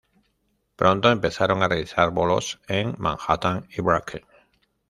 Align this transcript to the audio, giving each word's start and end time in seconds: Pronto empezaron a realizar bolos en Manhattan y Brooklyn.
Pronto 0.77 1.11
empezaron 1.11 1.61
a 1.61 1.67
realizar 1.67 2.09
bolos 2.09 2.59
en 2.67 2.95
Manhattan 2.97 3.67
y 3.69 3.81
Brooklyn. 3.83 4.23